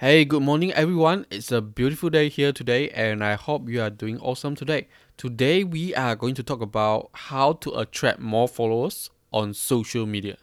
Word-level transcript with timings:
Hey, 0.00 0.24
good 0.24 0.42
morning, 0.42 0.72
everyone. 0.74 1.26
It's 1.28 1.50
a 1.50 1.60
beautiful 1.60 2.08
day 2.08 2.28
here 2.28 2.52
today, 2.52 2.88
and 2.90 3.24
I 3.24 3.34
hope 3.34 3.68
you 3.68 3.82
are 3.82 3.90
doing 3.90 4.20
awesome 4.20 4.54
today. 4.54 4.86
Today, 5.16 5.64
we 5.64 5.92
are 5.96 6.14
going 6.14 6.36
to 6.36 6.44
talk 6.44 6.60
about 6.60 7.10
how 7.14 7.54
to 7.54 7.72
attract 7.72 8.20
more 8.20 8.46
followers 8.46 9.10
on 9.32 9.52
social 9.54 10.06
media. 10.06 10.36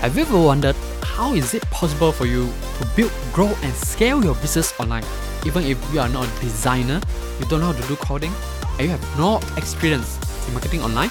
Have 0.00 0.16
you 0.16 0.22
ever 0.22 0.40
wondered 0.40 0.74
how 1.02 1.34
is 1.34 1.52
it 1.52 1.62
possible 1.64 2.10
for 2.10 2.24
you 2.24 2.46
to 2.78 2.88
build, 2.96 3.12
grow, 3.34 3.52
and 3.62 3.74
scale 3.74 4.24
your 4.24 4.34
business 4.36 4.72
online? 4.80 5.04
Even 5.44 5.62
if 5.62 5.76
you 5.92 6.00
are 6.00 6.08
not 6.08 6.26
a 6.26 6.40
designer, 6.40 7.02
you 7.38 7.44
don't 7.50 7.60
know 7.60 7.70
how 7.70 7.78
to 7.78 7.86
do 7.86 7.96
coding, 7.96 8.32
and 8.78 8.80
you 8.80 8.88
have 8.88 9.18
no 9.18 9.42
experience 9.58 10.16
in 10.48 10.54
marketing 10.54 10.80
online? 10.80 11.10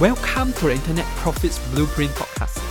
Welcome 0.00 0.52
to 0.54 0.64
the 0.64 0.72
Internet 0.72 1.06
Profits 1.18 1.60
Blueprint 1.68 2.10
podcast. 2.14 2.69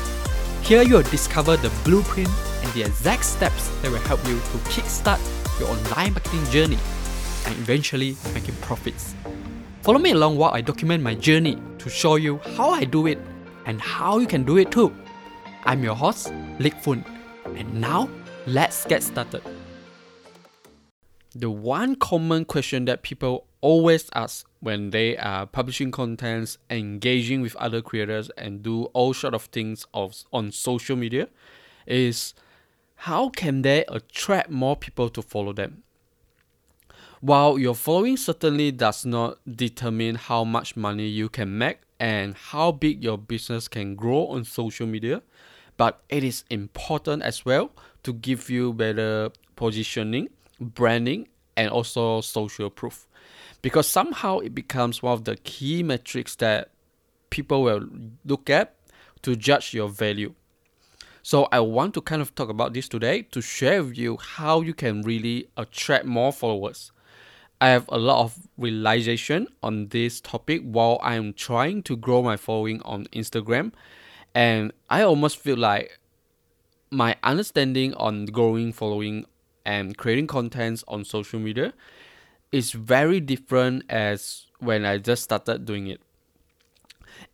Here 0.69 0.83
you 0.83 0.97
will 0.97 1.01
discover 1.09 1.57
the 1.57 1.71
blueprint 1.83 2.29
and 2.61 2.71
the 2.73 2.83
exact 2.83 3.25
steps 3.25 3.69
that 3.81 3.89
will 3.89 3.97
help 4.01 4.23
you 4.27 4.35
to 4.37 4.57
kickstart 4.69 5.19
your 5.59 5.67
online 5.67 6.13
marketing 6.13 6.45
journey 6.51 6.77
and 7.47 7.55
eventually 7.57 8.15
making 8.35 8.53
profits. 8.57 9.15
Follow 9.81 9.97
me 9.97 10.11
along 10.11 10.37
while 10.37 10.51
I 10.53 10.61
document 10.61 11.01
my 11.01 11.15
journey 11.15 11.57
to 11.79 11.89
show 11.89 12.17
you 12.17 12.37
how 12.55 12.69
I 12.69 12.83
do 12.83 13.07
it 13.07 13.17
and 13.65 13.81
how 13.81 14.19
you 14.19 14.27
can 14.27 14.43
do 14.43 14.59
it 14.59 14.69
too. 14.69 14.93
I'm 15.63 15.83
your 15.83 15.95
host, 15.95 16.31
Lik 16.59 16.75
Fun, 16.83 17.03
and 17.55 17.81
now 17.81 18.07
let's 18.45 18.85
get 18.85 19.01
started. 19.01 19.41
The 21.33 21.49
one 21.49 21.95
common 21.95 22.45
question 22.45 22.85
that 22.85 23.01
people 23.01 23.47
always 23.61 24.09
ask 24.13 24.47
when 24.59 24.89
they 24.91 25.17
are 25.17 25.45
publishing 25.45 25.91
contents, 25.91 26.57
engaging 26.69 27.41
with 27.41 27.55
other 27.55 27.81
creators, 27.81 28.29
and 28.37 28.63
do 28.63 28.85
all 28.85 29.13
sort 29.13 29.33
of 29.33 29.43
things 29.43 29.85
of, 29.93 30.15
on 30.31 30.51
social 30.51 30.95
media 30.95 31.27
is 31.85 32.33
how 32.95 33.29
can 33.29 33.61
they 33.61 33.85
attract 33.87 34.49
more 34.49 34.75
people 34.75 35.09
to 35.09 35.21
follow 35.21 35.53
them? 35.53 35.83
While 37.21 37.59
your 37.59 37.75
following 37.75 38.15
certainly 38.15 38.71
does 38.71 39.05
not 39.05 39.39
determine 39.55 40.15
how 40.15 40.43
much 40.45 40.77
money 40.77 41.07
you 41.07 41.27
can 41.27 41.57
make 41.57 41.79
and 41.99 42.35
how 42.35 42.71
big 42.71 43.03
your 43.03 43.17
business 43.17 43.67
can 43.67 43.95
grow 43.95 44.27
on 44.27 44.45
social 44.45 44.87
media, 44.87 45.21
but 45.75 46.01
it 46.07 46.23
is 46.23 46.45
important 46.49 47.23
as 47.23 47.43
well 47.45 47.71
to 48.03 48.13
give 48.13 48.49
you 48.49 48.71
better 48.73 49.31
positioning, 49.57 50.29
branding, 50.59 51.27
and 51.59 51.69
also 51.69 52.21
social 52.21 52.69
proof 52.69 53.05
because 53.61 53.85
somehow 53.85 54.39
it 54.39 54.55
becomes 54.55 55.03
one 55.03 55.11
of 55.11 55.25
the 55.25 55.35
key 55.35 55.83
metrics 55.83 56.35
that 56.35 56.69
people 57.29 57.63
will 57.63 57.85
look 58.23 58.49
at 58.49 58.75
to 59.21 59.35
judge 59.35 59.73
your 59.73 59.89
value. 59.89 60.33
So 61.21 61.49
I 61.51 61.59
want 61.59 61.93
to 61.95 62.01
kind 62.01 62.21
of 62.21 62.33
talk 62.33 62.47
about 62.47 62.73
this 62.73 62.87
today 62.87 63.23
to 63.33 63.41
share 63.41 63.83
with 63.83 63.97
you 63.97 64.15
how 64.15 64.61
you 64.61 64.73
can 64.73 65.01
really 65.01 65.49
attract 65.57 66.05
more 66.05 66.31
followers. 66.31 66.93
I 67.59 67.67
have 67.67 67.89
a 67.89 67.97
lot 67.97 68.23
of 68.23 68.47
realization 68.57 69.49
on 69.61 69.87
this 69.87 70.21
topic 70.21 70.61
while 70.63 70.97
I'm 71.03 71.33
trying 71.33 71.83
to 71.83 71.97
grow 71.97 72.23
my 72.23 72.37
following 72.37 72.81
on 72.83 73.03
Instagram 73.07 73.73
and 74.33 74.71
I 74.89 75.01
almost 75.01 75.37
feel 75.37 75.57
like 75.57 75.99
my 76.89 77.17
understanding 77.21 77.93
on 77.95 78.27
growing 78.27 78.71
following 78.71 79.25
and 79.69 79.95
creating 79.95 80.25
contents 80.25 80.83
on 80.87 81.05
social 81.05 81.39
media 81.39 81.71
is 82.51 82.71
very 82.71 83.19
different 83.19 83.83
as 83.87 84.47
when 84.57 84.83
I 84.83 84.97
just 84.97 85.21
started 85.21 85.65
doing 85.65 85.85
it. 85.85 86.01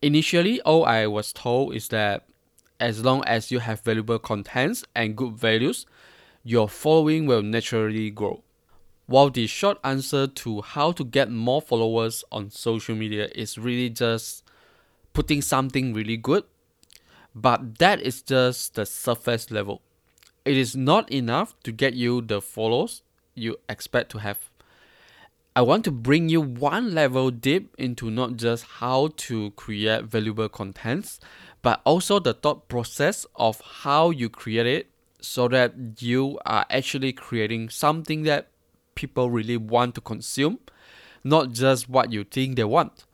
Initially, 0.02 0.59
all 0.61 0.83
I 0.83 1.08
was 1.08 1.31
told 1.31 1.73
is 1.73 1.88
that 1.89 2.27
as 2.77 3.05
long 3.05 3.23
as 3.23 3.52
you 3.52 3.59
have 3.59 3.80
valuable 3.80 4.19
contents 4.19 4.83
and 4.94 5.16
good 5.16 5.38
values, 5.38 5.86
your 6.44 6.67
following 6.67 7.25
will 7.25 7.42
naturally 7.42 8.11
grow. 8.11 8.44
While 9.05 9.30
the 9.30 9.47
short 9.47 9.77
answer 9.86 10.27
to 10.27 10.61
how 10.61 10.92
to 10.92 11.05
get 11.05 11.31
more 11.31 11.61
followers 11.61 12.26
on 12.33 12.49
social 12.49 12.95
media 12.95 13.30
is 13.33 13.58
really 13.58 13.89
just 13.89 14.43
putting 15.14 15.42
something 15.42 15.93
really 15.93 16.17
good, 16.17 16.43
but 17.33 17.77
that 17.80 18.02
is 18.02 18.21
just 18.21 18.76
the 18.76 18.86
surface 18.86 19.52
level. 19.52 19.81
It 20.45 20.58
is 20.58 20.76
not 20.76 21.11
enough 21.11 21.60
to 21.64 21.72
get 21.72 21.95
you 21.95 22.22
the 22.22 22.39
follows 22.39 23.02
you 23.33 23.58
expect 23.67 24.11
to 24.11 24.20
have. 24.20 24.52
I 25.56 25.64
want 25.64 25.83
to 25.86 25.92
bring 25.92 26.30
you 26.30 26.39
one 26.39 26.94
level 26.94 27.32
deep 27.32 27.73
into 27.80 28.11
not 28.11 28.36
just 28.36 28.64
how 28.78 29.10
to 29.17 29.52
create 29.52 30.04
valuable 30.04 30.48
contents, 30.48 31.20
but 31.64 31.82
also 31.84 32.20
the 32.20 32.36
thought 32.36 32.67
process 32.67 33.26
of 33.36 33.60
how 33.61 34.11
you 34.11 34.30
create 34.30 34.67
it 34.67 34.89
so 35.20 35.48
that 35.48 35.73
you 36.00 36.38
are 36.45 36.67
actually 36.70 37.11
creating 37.11 37.70
something 37.70 38.22
that 38.23 38.50
people 38.94 39.32
really 39.32 39.58
want 39.58 39.95
to 39.95 40.02
consume, 40.02 40.60
not 41.23 41.54
just 41.54 41.89
what 41.89 42.14
you 42.14 42.23
think 42.23 42.55
they 42.55 42.64
want. 42.64 43.05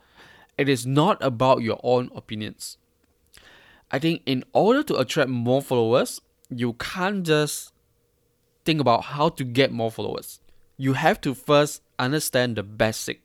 It 0.58 0.68
is 0.68 0.86
not 0.86 1.24
about 1.24 1.62
your 1.62 1.80
own 1.82 2.10
opinions. 2.14 2.78
I 3.90 4.00
think 4.00 4.22
in 4.26 4.44
order 4.52 4.84
to 4.84 4.98
attract 4.98 5.30
more 5.30 5.62
followers, 5.62 6.20
you 6.54 6.74
can't 6.74 7.24
just 7.26 7.74
think 8.66 8.80
about 8.80 9.06
how 9.06 9.30
to 9.30 9.44
get 9.44 9.72
more 9.72 9.90
followers. 9.90 10.40
You 10.78 10.94
have 10.94 11.22
to 11.22 11.34
first 11.34 11.82
understand 11.98 12.58
the 12.58 12.64
basic. 12.64 13.22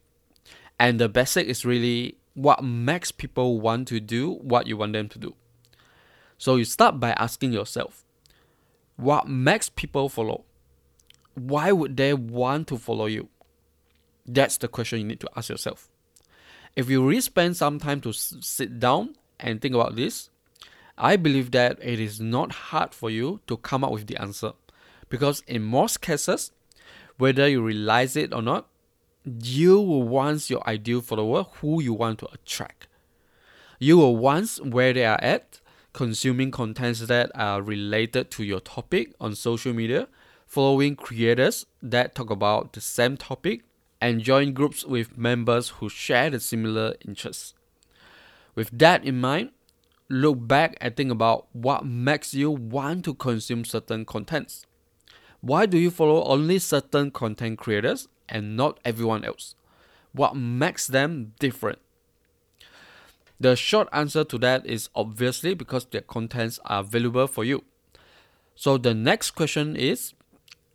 And 0.78 1.00
the 1.00 1.09
basic 1.09 1.47
is 1.47 1.65
really 1.65 2.16
what 2.34 2.62
makes 2.62 3.10
people 3.10 3.60
want 3.60 3.88
to 3.88 3.98
do 3.98 4.32
what 4.34 4.66
you 4.66 4.76
want 4.76 4.92
them 4.92 5.09
to 5.09 5.19
do. 5.19 5.34
So 6.38 6.56
you 6.56 6.65
start 6.65 7.00
by 7.00 7.12
asking 7.12 7.53
yourself, 7.53 8.04
what 8.97 9.28
makes 9.28 9.69
people 9.69 10.09
follow? 10.09 10.44
Why 11.34 11.72
would 11.72 11.97
they 11.97 12.15
want 12.15 12.69
to 12.69 12.78
follow 12.78 13.06
you? 13.06 13.28
That's 14.26 14.59
the 14.59 14.69
question 14.69 14.98
you 14.98 15.06
need 15.06 15.20
to 15.20 15.31
ask 15.36 15.48
yourself. 15.48 15.88
If 16.75 16.91
you 16.91 17.06
really 17.06 17.20
spend 17.22 17.56
some 17.56 17.78
time 17.78 18.00
to 18.03 18.12
sit 18.12 18.78
down 18.78 19.16
and 19.41 19.60
think 19.60 19.75
about 19.75 19.97
this, 19.97 20.31
I 20.99 21.17
believe 21.17 21.51
that 21.51 21.79
it 21.83 22.01
is 22.01 22.21
not 22.21 22.53
hard 22.53 22.95
for 22.95 23.11
you 23.11 23.41
to 23.47 23.57
come 23.59 23.84
up 23.84 23.93
with 23.93 24.07
the 24.07 24.17
answer. 24.17 24.53
Because 25.09 25.43
in 25.47 25.62
most 25.62 26.01
cases, 26.01 26.53
whether 27.19 27.49
you 27.49 27.62
realize 27.62 28.17
it 28.17 28.33
or 28.33 28.43
not, 28.43 28.69
you 29.25 29.81
will 29.81 30.05
want 30.05 30.49
your 30.49 30.67
ideal 30.69 31.01
follower 31.01 31.45
who 31.61 31.83
you 31.83 31.93
want 31.93 32.21
to 32.21 32.29
attract. 32.33 32.87
You 33.79 33.99
will 33.99 34.17
want 34.17 34.59
where 34.65 34.93
they 34.93 35.05
are 35.05 35.21
at, 35.21 35.61
consuming 35.93 36.51
contents 36.51 37.01
that 37.01 37.31
are 37.34 37.61
related 37.61 38.31
to 38.33 38.45
your 38.45 38.61
topic 38.61 39.15
on 39.21 39.34
social 39.34 39.73
media, 39.73 40.09
following 40.47 40.97
creators 40.97 41.67
that 41.83 42.15
talk 42.15 42.31
about 42.31 42.73
the 42.73 42.81
same 42.81 43.17
topic, 43.17 43.63
and 44.01 44.21
join 44.21 44.53
groups 44.53 44.84
with 44.84 45.17
members 45.19 45.71
who 45.71 45.89
share 45.89 46.31
the 46.31 46.41
similar 46.41 46.95
interests. 47.07 47.55
With 48.55 48.78
that 48.78 49.05
in 49.05 49.21
mind, 49.21 49.51
look 50.09 50.47
back 50.47 50.77
and 50.81 50.97
think 50.97 51.11
about 51.11 51.47
what 51.53 51.84
makes 51.84 52.34
you 52.34 52.50
want 52.50 53.05
to 53.05 53.15
consume 53.15 53.65
certain 53.65 54.05
contents. 54.05 54.67
Why 55.41 55.67
do 55.67 55.78
you 55.78 55.91
follow 55.91 56.25
only 56.25 56.59
certain 56.59 57.11
content 57.11 57.59
creators 57.59 58.09
and 58.28 58.56
not 58.56 58.81
everyone 58.84 59.25
else? 59.25 59.55
What 60.12 60.37
makes 60.37 60.87
them 60.87 61.34
different? 61.39 61.78
The 63.39 63.55
short 63.55 63.89
answer 63.93 64.25
to 64.25 64.39
that 64.39 64.65
is 64.65 64.89
obviously 64.95 65.55
because 65.55 65.84
their 65.87 66.00
contents 66.00 66.59
are 66.65 66.83
valuable 66.83 67.27
for 67.27 67.45
you. 67.45 67.65
So 68.55 68.78
the 68.78 68.95
next 68.95 69.33
question 69.33 69.77
is 69.77 70.15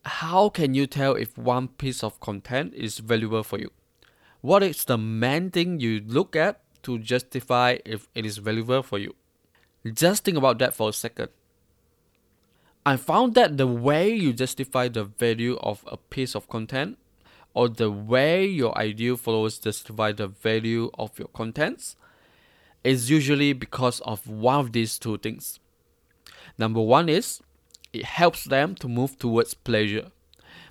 how 0.06 0.50
can 0.50 0.74
you 0.74 0.88
tell 0.88 1.16
if 1.16 1.38
one 1.38 1.68
piece 1.68 2.04
of 2.04 2.20
content 2.20 2.74
is 2.76 3.00
valuable 3.00 3.44
for 3.44 3.60
you? 3.60 3.72
What 4.42 4.64
is 4.64 4.86
the 4.86 4.98
main 4.98 5.52
thing 5.52 5.80
you 5.80 6.02
look 6.06 6.36
at 6.36 6.62
to 6.84 7.00
justify 7.00 7.78
if 7.86 8.08
it 8.16 8.26
is 8.26 8.38
valuable 8.38 8.84
for 8.84 9.00
you? 9.00 9.16
Just 9.86 10.24
think 10.24 10.38
about 10.38 10.60
that 10.60 10.76
for 10.76 10.90
a 10.90 10.94
second. 10.94 11.30
I 12.86 12.98
found 12.98 13.36
that 13.36 13.58
the 13.58 13.68
way 13.68 14.14
you 14.14 14.34
justify 14.34 14.88
the 14.88 15.04
value 15.04 15.58
of 15.62 15.84
a 15.88 15.98
piece 15.98 16.36
of 16.36 16.50
content 16.50 16.98
or 17.54 17.70
the 17.70 17.92
way 17.92 18.46
your 18.46 18.78
ideal 18.78 19.18
followers 19.18 19.60
justify 19.60 20.12
the 20.12 20.28
value 20.28 20.90
of 20.98 21.18
your 21.18 21.28
contents 21.30 21.96
is 22.84 23.10
usually 23.10 23.54
because 23.54 24.00
of 24.02 24.28
one 24.28 24.60
of 24.60 24.72
these 24.72 24.98
two 24.98 25.18
things. 25.18 25.60
Number 26.58 26.82
one 26.82 27.10
is 27.10 27.42
it 27.94 28.06
helps 28.06 28.46
them 28.46 28.76
to 28.76 28.88
move 28.88 29.18
towards 29.20 29.54
pleasure. 29.54 30.12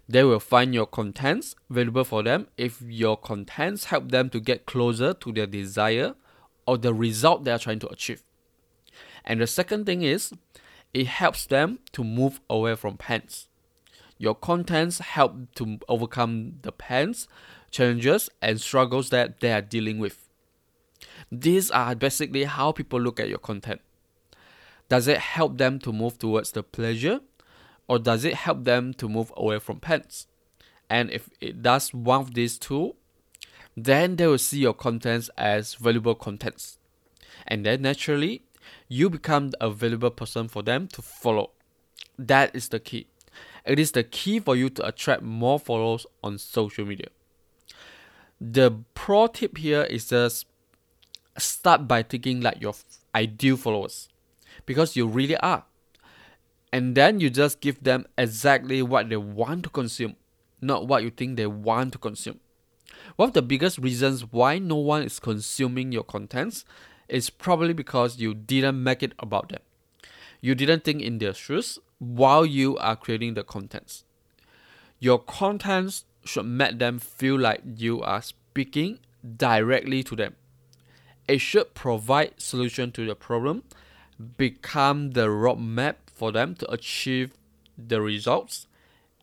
They 0.09 0.25
will 0.25 0.41
find 0.41 0.75
your 0.75 0.87
contents 0.87 1.55
valuable 1.69 2.05
for 2.05 2.23
them 2.23 2.49
if 2.57 2.83
your 2.83 3.17
contents 3.17 3.85
help 3.85 4.11
them 4.11 4.31
to 4.31 4.41
get 4.41 4.67
closer 4.67 5.15
to 5.15 5.33
their 5.33 5.47
desire 5.47 6.15
or 6.67 6.79
the 6.79 6.93
result 6.95 7.45
they 7.45 7.53
are 7.53 7.59
trying 7.59 7.79
to 7.81 7.89
achieve. 7.89 8.23
And 9.25 9.41
the 9.41 9.47
second 9.47 9.87
thing 9.87 10.03
is 10.03 10.33
it 10.93 11.07
helps 11.07 11.47
them 11.47 11.79
to 11.93 12.05
move 12.05 12.41
away 12.49 12.75
from 12.75 12.97
pains. 12.97 13.49
Your 14.19 14.35
contents 14.35 14.99
help 14.99 15.55
to 15.55 15.79
overcome 15.89 16.59
the 16.63 16.73
pains, 16.73 17.27
challenges, 17.71 18.29
and 18.43 18.61
struggles 18.61 19.11
that 19.11 19.41
they 19.41 19.53
are 19.53 19.63
dealing 19.63 19.99
with. 19.99 20.29
These 21.33 21.71
are 21.71 21.95
basically 21.95 22.45
how 22.45 22.73
people 22.73 23.01
look 23.01 23.19
at 23.21 23.29
your 23.29 23.39
content. 23.39 23.81
Does 24.89 25.07
it 25.07 25.19
help 25.19 25.57
them 25.57 25.79
to 25.81 25.93
move 25.93 26.19
towards 26.19 26.51
the 26.53 26.63
pleasure 26.63 27.21
or 27.89 27.99
does 27.99 28.25
it 28.25 28.35
help 28.35 28.65
them 28.65 28.93
to 28.95 29.09
move 29.09 29.33
away 29.37 29.59
from 29.59 29.81
pens? 29.81 30.27
And 30.89 31.11
if 31.11 31.31
it 31.41 31.63
does 31.63 31.95
one 31.95 32.21
of 32.21 32.35
these 32.35 32.59
two, 32.59 32.97
then 33.77 34.17
they 34.17 34.27
will 34.27 34.39
see 34.39 34.59
your 34.59 34.75
contents 34.75 35.31
as 35.39 35.75
valuable 35.75 36.17
contents. 36.17 36.79
And 37.47 37.65
then 37.65 37.83
naturally, 37.83 38.43
you 38.89 39.11
become 39.11 39.53
a 39.61 39.71
valuable 39.71 40.11
person 40.11 40.49
for 40.49 40.63
them 40.63 40.87
to 40.89 41.03
follow. 41.03 41.51
That 42.19 42.55
is 42.55 42.69
the 42.69 42.81
key. 42.81 43.07
It 43.65 43.79
is 43.79 43.93
the 43.93 44.05
key 44.05 44.41
for 44.41 44.57
you 44.57 44.71
to 44.71 44.87
attract 44.87 45.23
more 45.23 45.59
followers 45.59 46.07
on 46.23 46.39
social 46.39 46.85
media. 46.85 47.09
The 48.41 48.83
pro 48.95 49.27
tip 49.27 49.59
here 49.59 49.83
is 49.83 50.09
just 50.09 50.47
start 51.37 51.87
by 51.87 52.03
thinking 52.03 52.41
like 52.41 52.61
your 52.61 52.75
ideal 53.15 53.57
followers 53.57 54.09
because 54.67 54.97
you 54.97 55.07
really 55.07 55.37
are. 55.37 55.65
And 56.73 56.95
then 56.95 57.21
you 57.21 57.31
just 57.31 57.61
give 57.61 57.83
them 57.83 58.07
exactly 58.17 58.83
what 58.83 59.09
they 59.09 59.17
want 59.17 59.65
to 59.65 59.71
consume, 59.71 60.17
not 60.61 60.87
what 60.87 61.03
you 61.03 61.11
think 61.11 61.37
they 61.37 61.47
want 61.47 61.93
to 61.93 61.99
consume. 61.99 62.41
One 63.17 63.29
of 63.29 63.35
the 63.35 63.43
biggest 63.43 63.79
reasons 63.79 64.23
why 64.33 64.59
no 64.59 64.77
one 64.77 65.03
is 65.03 65.19
consuming 65.19 65.93
your 65.93 66.05
contents 66.05 66.65
is 67.11 67.31
probably 67.31 67.73
because 67.73 68.19
you 68.19 68.35
didn't 68.35 68.83
make 68.83 69.03
it 69.03 69.13
about 69.19 69.49
them. 69.51 69.61
You 70.41 70.55
didn't 70.55 70.85
think 70.85 71.03
in 71.03 71.19
their 71.19 71.35
shoes 71.35 71.79
while 71.99 72.47
you 72.47 72.79
are 72.79 72.97
creating 72.97 73.35
the 73.35 73.45
contents. 73.45 74.05
Your 74.99 75.19
contents 75.19 76.05
should 76.25 76.47
make 76.47 76.79
them 76.79 76.99
feel 76.99 77.39
like 77.39 77.63
you 77.77 78.01
are 78.03 78.23
speaking 78.23 79.01
directly 79.37 80.03
to 80.05 80.17
them. 80.17 80.37
It 81.29 81.41
should 81.41 81.75
provide 81.75 82.35
solution 82.41 82.93
to 82.93 83.07
the 83.07 83.15
problem, 83.15 83.65
become 84.37 85.13
the 85.13 85.27
roadmap 85.27 85.97
for 86.07 86.33
them 86.33 86.55
to 86.57 86.71
achieve 86.71 87.33
the 87.77 88.01
results, 88.01 88.67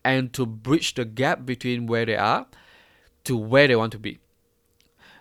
and 0.03 0.31
to 0.33 0.45
bridge 0.45 0.93
the 0.93 1.05
gap 1.05 1.45
between 1.45 1.85
where 1.85 2.05
they 2.05 2.15
are 2.15 2.47
to 3.25 3.35
where 3.35 3.67
they 3.67 3.75
want 3.75 3.91
to 3.91 3.99
be. 3.99 4.19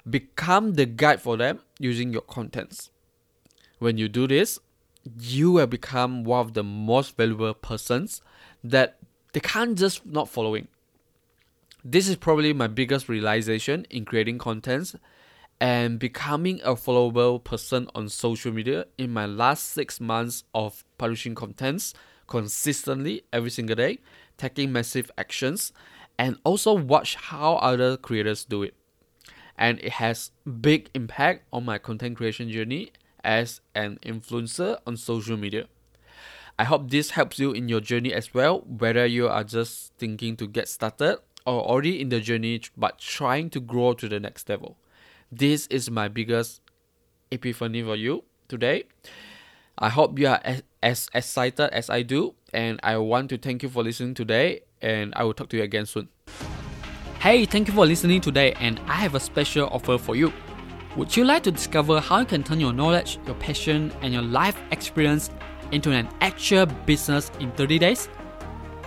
Become 0.09 0.75
the 0.75 0.87
guide 0.87 1.21
for 1.21 1.37
them 1.37 1.61
using 1.79 2.13
your 2.13 2.23
contents. 2.23 2.91
When 3.79 3.99
you 3.99 4.09
do 4.09 4.27
this, 4.27 4.59
you 5.19 5.53
will 5.53 5.67
become 5.67 6.25
one 6.25 6.41
of 6.41 6.55
the 6.55 6.63
most 6.63 7.17
valuable 7.17 7.55
persons 7.55 8.23
that 8.63 8.99
they 9.33 9.41
can't 9.41 9.77
just 9.77 10.07
not 10.07 10.29
following. 10.29 10.69
This 11.85 12.09
is 12.09 12.17
probably 12.17 12.53
my 12.53 12.67
biggest 12.67 13.09
realization 13.09 13.87
in 13.91 14.05
creating 14.05 14.39
contents 14.39 14.97
and 15.61 15.99
becoming 15.99 16.61
a 16.63 16.75
followable 16.75 17.43
person 17.43 17.89
on 17.95 18.09
social 18.09 18.53
media 18.53 18.87
in 18.99 19.13
my 19.13 19.27
last 19.27 19.69
six 19.69 20.01
months 20.01 20.45
of 20.55 20.85
publishing 20.99 21.35
contents 21.35 21.95
consistently 22.27 23.23
every 23.33 23.51
single 23.51 23.77
day, 23.77 23.99
taking 24.37 24.73
massive 24.73 25.11
actions, 25.17 25.73
and 26.19 26.39
also 26.45 26.73
watch 26.73 27.15
how 27.15 27.55
other 27.57 27.97
creators 27.97 28.45
do 28.45 28.63
it. 28.63 28.75
And 29.59 29.79
it 29.81 29.93
has 29.93 30.33
big 30.61 30.91
impact 30.95 31.45
on 31.53 31.65
my 31.65 31.79
content 31.79 32.17
creation 32.17 32.51
journey 32.51 32.93
as 33.25 33.61
an 33.75 33.99
influencer 34.03 34.79
on 34.87 34.97
social 34.97 35.37
media. 35.37 35.67
I 36.59 36.65
hope 36.65 36.91
this 36.91 37.11
helps 37.11 37.39
you 37.39 37.53
in 37.53 37.69
your 37.69 37.81
journey 37.81 38.15
as 38.15 38.33
well, 38.33 38.61
whether 38.61 39.05
you 39.05 39.29
are 39.29 39.45
just 39.45 39.93
thinking 39.99 40.37
to 40.37 40.47
get 40.47 40.69
started 40.69 41.19
or 41.45 41.63
already 41.63 42.01
in 42.01 42.09
the 42.09 42.21
journey 42.21 42.61
but 42.77 42.99
trying 42.99 43.51
to 43.51 43.61
grow 43.61 43.93
to 43.95 44.09
the 44.09 44.19
next 44.19 44.49
level. 44.49 44.77
This 45.31 45.67
is 45.67 45.91
my 45.91 46.09
biggest 46.09 46.61
epiphany 47.31 47.83
for 47.83 47.97
you 47.97 48.25
today. 48.49 48.85
I 49.79 49.91
hope 49.91 50.19
you 50.19 50.29
are 50.29 50.41
as, 50.45 50.63
as 50.83 51.11
excited 51.13 51.71
as 51.75 51.91
I 51.91 52.03
do, 52.03 52.35
and 52.55 52.81
I 52.83 52.97
want 52.97 53.29
to 53.31 53.39
thank 53.39 53.63
you 53.63 53.69
for 53.69 53.83
listening 53.83 54.15
today 54.15 54.63
and 54.81 55.13
I 55.15 55.25
will 55.25 55.35
talk 55.35 55.51
to 55.51 55.57
you 55.59 55.63
again 55.63 55.85
soon. 55.85 56.09
Hey, 57.21 57.45
thank 57.47 57.67
you 57.67 57.75
for 57.75 57.87
listening 57.87 58.21
today, 58.21 58.53
and 58.61 58.79
I 58.87 58.93
have 58.97 59.15
a 59.15 59.21
special 59.21 59.69
offer 59.73 59.99
for 59.99 60.15
you. 60.15 60.33
Would 60.97 61.17
you 61.17 61.25
like 61.25 61.43
to 61.45 61.51
discover 61.51 61.99
how 61.99 62.21
you 62.21 62.27
can 62.27 62.45
turn 62.45 62.61
your 62.61 62.75
knowledge, 62.75 63.19
your 63.27 63.35
passion, 63.37 63.91
and 64.03 64.13
your 64.13 64.23
life 64.23 64.57
experience 64.71 65.31
into 65.73 65.91
an 65.91 66.09
actual 66.21 66.67
business 66.67 67.33
in 67.41 67.51
30 67.53 67.79
days? 67.79 68.09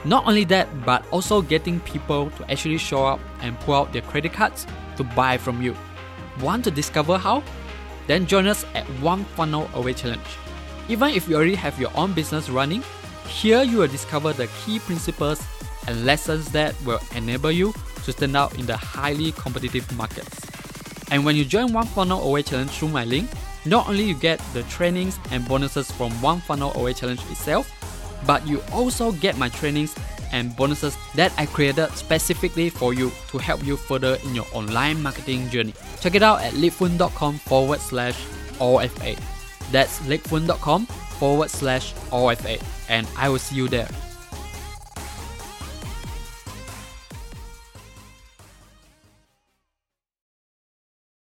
Not 0.05 0.25
only 0.25 0.45
that, 0.45 0.67
but 0.85 1.03
also 1.11 1.41
getting 1.41 1.81
people 1.81 2.29
to 2.37 2.49
actually 2.51 2.77
show 2.77 3.03
up 3.05 3.19
and 3.41 3.59
pull 3.61 3.73
out 3.73 3.91
their 3.91 4.03
credit 4.03 4.31
cards 4.31 4.65
to 4.95 5.03
buy 5.03 5.37
from 5.37 5.61
you. 5.61 5.75
Want 6.39 6.63
to 6.65 6.71
discover 6.71 7.17
how? 7.17 7.43
Then 8.07 8.25
join 8.25 8.47
us 8.47 8.63
at 8.75 8.85
One 9.01 9.25
Funnel 9.35 9.69
Away 9.73 9.93
Challenge. 9.93 10.21
Even 10.87 11.09
if 11.09 11.27
you 11.27 11.35
already 11.35 11.55
have 11.55 11.79
your 11.79 11.91
own 11.95 12.13
business 12.13 12.49
running, 12.49 12.83
here 13.27 13.63
you 13.63 13.79
will 13.79 13.87
discover 13.87 14.33
the 14.33 14.47
key 14.63 14.79
principles 14.79 15.43
and 15.87 16.05
lessons 16.05 16.51
that 16.51 16.75
will 16.85 16.99
enable 17.15 17.51
you 17.51 17.73
to 18.06 18.12
stand 18.12 18.36
out 18.36 18.57
in 18.57 18.66
the 18.66 18.78
highly 18.78 19.31
competitive 19.34 19.92
markets. 19.96 20.46
And 21.12 21.25
when 21.25 21.36
you 21.36 21.46
join 21.46 21.74
One 21.74 21.88
Funnel 21.88 22.22
Away 22.22 22.44
Challenge 22.44 22.69
through 22.69 22.90
my 22.90 23.06
link, 23.06 23.30
not 23.66 23.90
only 23.90 24.04
you 24.04 24.13
get 24.13 24.40
the 24.54 24.63
trainings 24.63 25.19
and 25.31 25.48
bonuses 25.48 25.92
from 25.92 26.12
One 26.22 26.40
Funnel 26.42 26.72
Away 26.75 26.94
Challenge 26.94 27.19
itself, 27.31 27.69
but 28.25 28.46
you 28.48 28.62
also 28.72 29.12
get 29.13 29.38
my 29.38 29.50
trainings 29.50 29.96
and 30.31 30.56
bonuses 30.56 30.98
that 31.16 31.34
I 31.38 31.46
created 31.46 31.90
specifically 31.92 32.69
for 32.69 32.94
you 32.94 33.12
to 33.30 33.38
help 33.38 33.66
you 33.66 33.78
further 33.78 34.18
in 34.24 34.36
your 34.36 34.46
online 34.54 35.01
marketing 35.01 35.50
journey. 35.50 35.74
Check 36.00 36.16
it 36.16 36.24
out 36.24 36.42
at 36.42 36.54
litfun.com 36.54 37.40
forward 37.40 37.80
slash 37.80 38.22
OFA. 38.60 39.19
That's 39.72 40.00
litfun.com 40.01 40.86
forward 40.86 41.50
slash 41.50 41.94
OFA. 42.12 42.62
And 42.90 43.07
I 43.18 43.30
will 43.30 43.40
see 43.40 43.56
you 43.56 43.68
there. 43.68 43.88